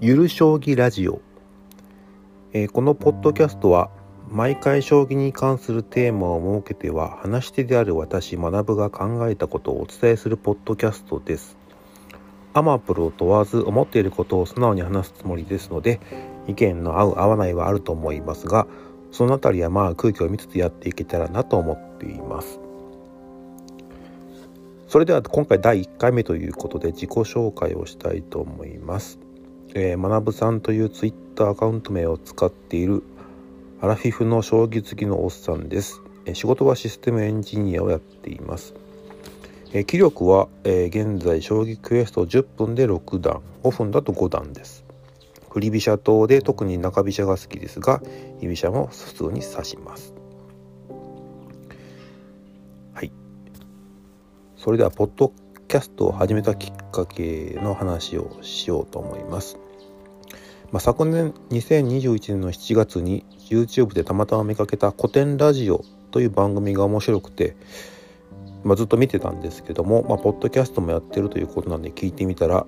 [0.00, 1.22] ゆる将棋ラジオ、
[2.52, 3.90] えー、このポッドキャストは
[4.28, 11.56] 毎回将棋に関するテーマを設けては話し手である私学が考えたことをお伝えするポッドキャストです。
[12.52, 16.00] アマプロを問わず思っていることを素直に話すつもりですので
[16.46, 18.68] 意見の合う合わないはあると思いますが
[19.10, 22.63] そのあたりはまあ空気を見つつやっていけたらなと思っています。
[24.86, 29.18] それでは今回第1回目ということで自己紹介をしたいと思います。
[29.74, 33.02] えー、学さんというツイッターアカウント名を使っている
[33.80, 38.74] アラフィフの将棋好きのおっさんです、えー、仕事はシステムエンジニアをやっています、
[39.72, 44.84] えー、気力は、え現在将棋クエスト10分で6段5分だと5段です。
[45.50, 48.02] 振り飛車党で特に中飛車が好きですが
[48.40, 50.13] 居飛車も普通に指します。
[54.64, 55.30] それではポッド
[55.68, 59.58] キャストを始めたきっかけの話をしようと思います
[60.72, 67.56] まあ、昨年2021年の7月に YouTube でたまたま見かけた古典ラジオという番組が面白くて、
[68.64, 72.64] まあ、ずっと見てたんですけども、まあ、ポッドキャストもやってるということなんで聞いてみたら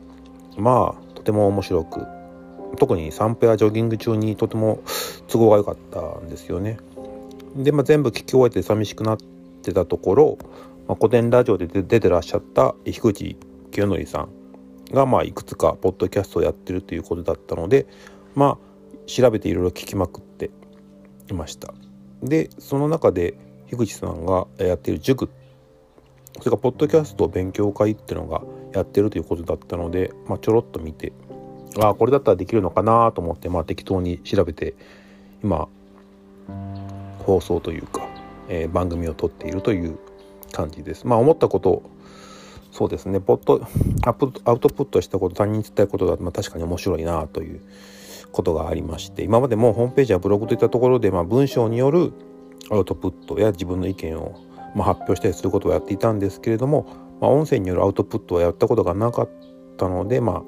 [0.58, 2.06] まあとても面白く
[2.76, 4.82] 特に散歩やジョギング中にとても
[5.28, 6.76] 都合が良かったんですよね。
[7.56, 9.18] で、まあ、全部聞き終えて寂しくなっ
[9.62, 10.38] てたところ、
[10.88, 13.36] まあ、古典ラジオで出てらっしゃった樋口
[13.72, 14.28] 清則さん
[14.92, 17.86] がまあいくつかポッドキャストをやってるということだったので
[18.34, 20.50] まあ調べていろいろ聞きまくって
[21.30, 21.74] いました。
[22.22, 23.34] でその中で
[23.68, 25.28] 樋口さんがやっている塾
[26.38, 31.12] それからポッドキャスト勉強会っていうのがやってるということだったので、まあ、ちょろっと見て
[31.80, 34.74] ああこれだったらできるのかなと思って、まあ、適当に調べて
[35.42, 35.68] 今
[37.20, 38.06] 放送というか、
[38.48, 39.98] えー、番組を撮っているという
[40.52, 41.06] 感じです。
[41.06, 41.90] まあ思ったことを
[42.76, 43.66] そうですねポット
[44.04, 44.10] ア
[44.52, 47.62] ウトプットしたこと他人に伝えることが、まあ、確かに面白いなという
[48.32, 52.12] ことがありまして今までもホームページやブログといったところで、まあ、文章による
[52.70, 54.38] アウトプットや自分の意見を、
[54.74, 56.86] まあ、発表したりすることをやっていたんですけれども、
[57.22, 59.30] まあ、音声によるアウトプットはやったことがなかっ
[59.78, 60.42] たので、まあ、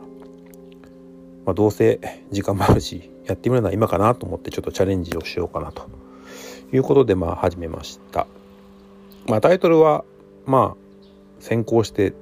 [1.47, 5.88] まあどうせ時間もあるしやってみるのは今かなと思ってちょっとチャレンジをしようかなと
[6.75, 8.26] いうことでまあ始めました。
[9.28, 10.04] まあ、タイトルは
[10.46, 10.76] まあ
[11.38, 12.14] 先行して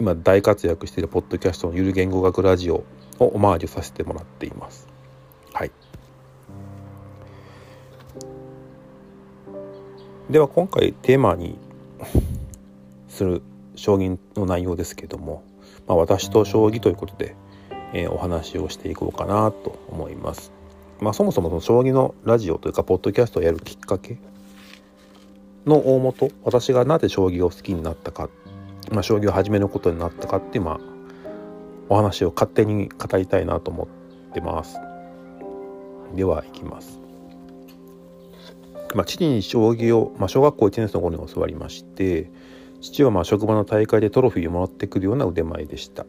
[0.00, 2.84] 今大活躍しているポッドキャストのゆる言語学ラジオ
[3.20, 4.88] をオマージュさせてもらっています。
[5.52, 5.70] はい。
[10.30, 11.56] では今回テーマに
[13.08, 13.42] する
[13.76, 15.44] 将棋の内容ですけども、
[15.86, 17.36] まあ、私と将棋ということで、
[17.92, 20.50] えー、お話をしていこうかなと思います。
[21.00, 24.18] まあ、そもそもその将棋のラジオというかポッドキャストをやるきっかけ
[25.66, 28.28] の大元私がなぜ将棋を好きになったか
[28.90, 30.80] まあ、将棋を始めることになったかっていう、まあ、
[31.88, 34.78] お話を勝手に語りたいなと思ってます。
[36.14, 37.00] ではいきます。
[38.94, 42.30] まあ、父に将棋を、まあ、小学校1年生の頃に教わりまして
[42.82, 46.04] 父はまあ職場の大会でトロフィーをもらってくるような腕前でした。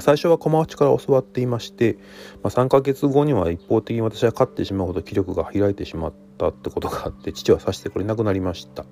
[0.00, 1.96] 最初は駒落ちから教わっていまして、
[2.42, 8.84] まあ、3ヶ月後には一方的に私は勝ってしまうほど気力が開いてしまったってことがあって父は指してくれなくなりました。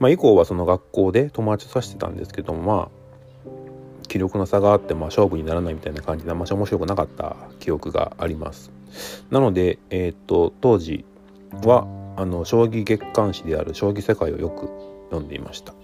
[0.00, 3.04] まあ、以降はその学校で友達と指してたんですけどもまあ
[4.08, 8.70] 気力の差があってまあ勝負にならないみたいな感じであんまり面白くなかった記憶があります
[9.30, 11.04] なので、えー、っと当時
[11.64, 11.86] は
[12.16, 14.68] あの将棋月刊誌である「将棋世界」をよく
[15.10, 15.74] 読んでいました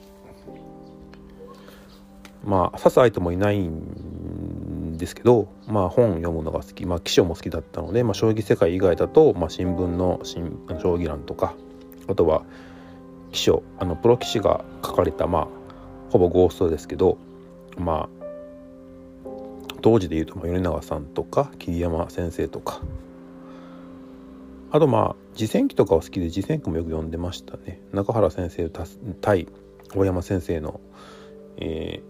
[2.44, 11.54] まあ指す相手もいないんですけど、まあ、本読むのが好き、まあ、記書も好きだったので、まあ、将棋世界以外だと、まあ、新聞の新将棋欄とか
[12.08, 12.42] あとは
[13.32, 15.48] 棋書あのプロ棋士が書かれたまあ
[16.10, 17.18] ほぼゴーストですけど
[17.78, 18.20] まあ
[19.80, 22.80] 当時でいうと米長さんとか桐山先生とか。
[24.72, 27.80] あとまあ次戦記とかは好きで次戦記もよく読んでましたね。
[27.92, 28.70] 中原先生
[29.20, 29.48] 対
[29.96, 30.80] 大山先生の、
[31.56, 32.02] え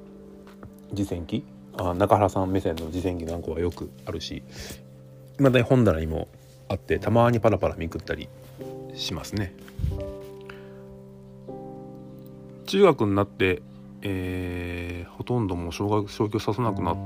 [0.93, 1.45] ー、次戦記
[1.81, 4.43] あ中原さん目線の次戦記なんかはよくあるし
[5.39, 6.29] 今だ本棚にも
[6.69, 8.29] あってたまにパラパラめくったり
[8.95, 9.55] しますね。
[12.67, 13.63] 中学になって、
[14.03, 16.97] えー、ほとんどもう小学小棋を指さなくなっ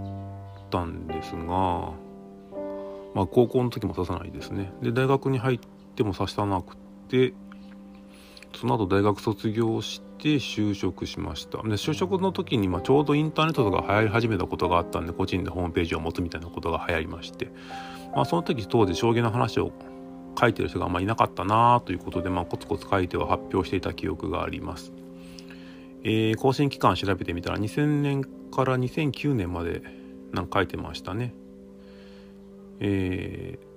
[0.70, 1.38] たんですが、
[3.14, 5.58] まあ、高校の時も指さないですねで大学に入っ
[5.96, 6.76] ても指さなく
[7.08, 7.32] て
[8.54, 17.50] その後大学卒業して就職しましたで就職の時に、まあ、ちょうどインターネットとか流行り始めたことがあったんで個人でホームページを持つみたいなことが流行りまして、
[18.14, 19.72] まあ、その時当時将棋の話を
[20.38, 24.92] 書いてる人があんまりいなかったなということで、まあ、コツコツ書いては発表していた記憶があります。
[26.02, 29.82] えー、更新期間調べてみたら2000年から2009年まで
[30.32, 31.34] なんか書いてましたね。
[32.80, 33.74] えー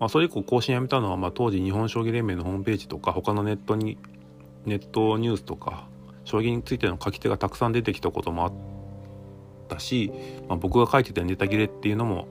[0.00, 3.98] まあ、それ以降更新やめたのは、まあ、当時日本将棋連盟のホームページとか他のネットに
[4.66, 5.88] ネットニュースとか
[6.24, 8.52] 将棋についての書き手がたくさん出てきたこともあっ
[9.68, 10.12] たし、
[10.48, 12.28] まあ、僕が書いてたネタ切れっていうのも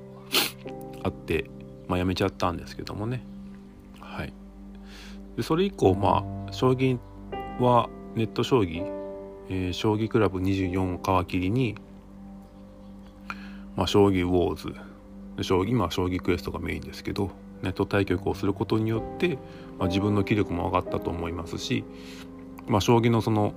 [1.03, 1.49] あって、
[1.87, 3.23] まあ、やめちゃったんですけどもね。
[3.99, 4.33] はい、
[5.37, 6.97] でそれ以降まあ将棋
[7.59, 8.85] はネット将棋、
[9.49, 11.75] えー、将棋クラブ24を皮切りに、
[13.75, 14.73] まあ、将棋ウォーズ。
[15.41, 17.31] 将棋今は将棋クエストがメインですけど。
[17.61, 19.37] ネット対局をすることによって、
[19.77, 21.83] まあ、自分の気力も上がったと思いますし、
[22.67, 23.53] まあ、将棋のその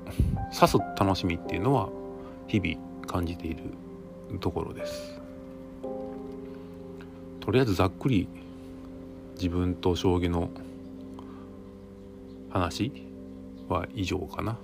[0.52, 1.88] 指す楽しみっていうのは
[2.46, 3.62] 日々感じている
[4.40, 5.20] ところです
[7.40, 8.28] とりあえずざっくり
[9.34, 10.50] 自分と将棋の
[12.50, 12.92] 話
[13.68, 14.58] は以上かな。